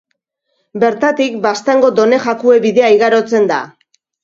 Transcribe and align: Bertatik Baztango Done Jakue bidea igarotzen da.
Bertatik 0.83 1.35
Baztango 1.43 1.93
Done 2.01 2.21
Jakue 2.25 2.59
bidea 2.67 2.91
igarotzen 2.99 3.49
da. 3.55 3.63